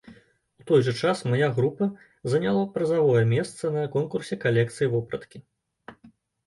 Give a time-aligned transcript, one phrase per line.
[0.61, 1.89] У той жа час мая група
[2.33, 5.49] заняла прызавое месца на конкурсе калекцый вопраткі.